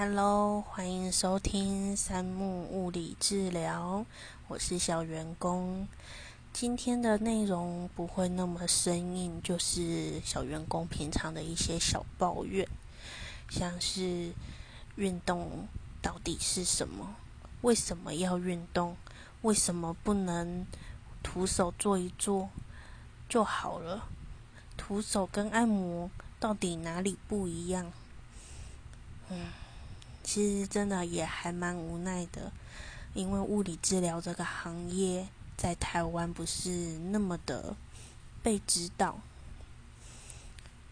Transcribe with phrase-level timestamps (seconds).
[0.00, 4.06] Hello，欢迎收听三木物理治疗，
[4.46, 5.88] 我是小员工。
[6.52, 12.68] 今天的内容不会那么生硬，就是小员工平常的一些小抱怨，
[13.50, 14.32] 像是
[14.94, 15.66] 运动
[16.00, 17.16] 到底是什么？
[17.62, 18.96] 为什么要运动？
[19.42, 20.64] 为什么不能
[21.24, 22.50] 徒手做一做
[23.28, 24.04] 就好了？
[24.76, 26.08] 徒手跟按摩
[26.38, 27.90] 到底哪里不一样？
[29.30, 29.48] 嗯，
[30.28, 32.52] 其实真的也还蛮无奈的，
[33.14, 35.26] 因为物理治疗这个行业
[35.56, 37.74] 在台湾不是那么的
[38.42, 39.18] 被指导，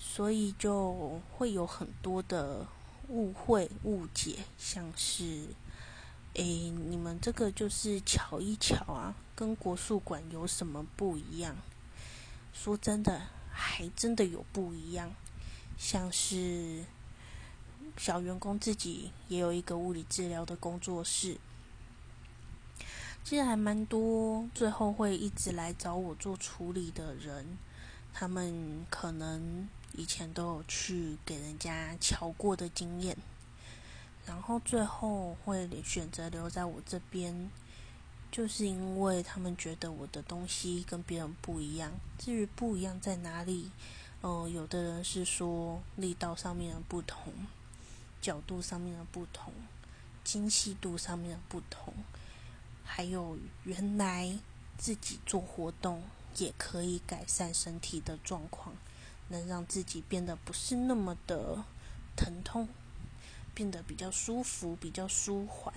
[0.00, 2.66] 所以就会有很多的
[3.06, 5.46] 误会误解，像是，
[6.34, 11.54] 诶，你们这个就是瞧一瞧啊，跟国术馆有什么不一样？
[12.52, 13.22] 说真的。
[13.52, 15.12] 还真的有不一样，
[15.76, 16.82] 像是
[17.96, 21.36] 小员工自己也有一个物理治疗的工作室，
[23.22, 24.48] 其实还蛮多。
[24.54, 27.58] 最后会一直来找我做处理的人，
[28.12, 33.16] 他们可能以前都有去给人家瞧过的经验，
[34.26, 37.50] 然后最后会选择留在我这边。
[38.32, 43.72] 就是因为他们觉得我的东西跟别人不一样，至于不一样在哪里，
[44.20, 47.32] 呃，有的人是说力道上面的不同，
[48.20, 49.52] 角度上面的不同，
[50.24, 51.94] 精细度上面的不同，
[52.84, 54.38] 还有原来
[54.78, 56.02] 自己做活动
[56.36, 58.74] 也可以改善身体的状况，
[59.28, 61.64] 能让自己变得不是那么的
[62.16, 62.68] 疼痛，
[63.54, 65.74] 变得比较舒服、比较舒缓，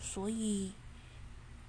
[0.00, 0.72] 所以。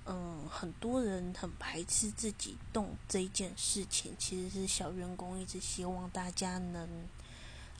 [0.05, 7.07] 嗯，很多人很排斥自己动这件事情，其实是小员工一直希望大家能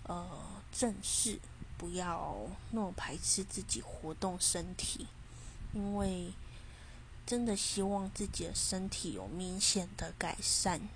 [0.04, 0.26] 呃
[0.72, 1.38] 正视，
[1.84, 2.38] 不要
[2.72, 5.06] 那么排斥自己活动身体，
[5.74, 6.32] 因为
[7.26, 10.88] 真的希望自己的身体有明显的改善，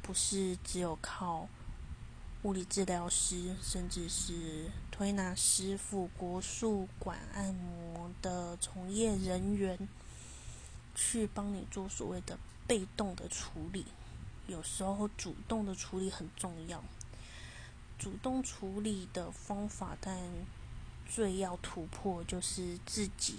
[0.00, 1.46] 不是只有靠
[2.44, 9.86] 物理治疗师，甚至是推拿师傅、国术馆按摩的从业人员。
[10.94, 13.84] 去帮你做所谓的被动的处理，
[14.46, 16.82] 有时候主动的处理很重要。
[17.98, 20.18] 主动处理的方法，但
[21.08, 23.38] 最要突破就是自己，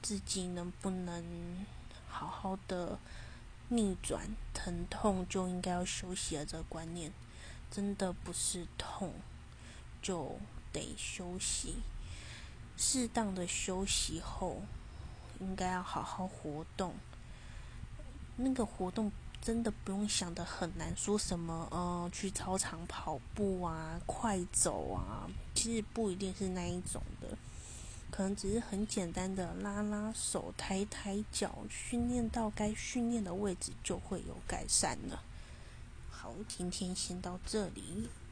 [0.00, 1.64] 自己能不能
[2.08, 2.98] 好好的
[3.68, 7.12] 逆转疼痛就应该要休息的这个观念，
[7.70, 9.14] 真的不是痛
[10.00, 10.38] 就
[10.72, 11.76] 得休息，
[12.76, 14.62] 适当的休息后。
[15.40, 16.94] 应该要好好活动，
[18.36, 19.10] 那个活动
[19.42, 27.36] 真的不用想的很难，说什么呃去操场跑步啊、快走啊，其实不一定是那一种的，
[28.08, 35.20] 可能只是很简单的拉拉手、抬抬脚，训练到该训练的位置就会有改善了。
[36.08, 38.08] 好，今天先到这里。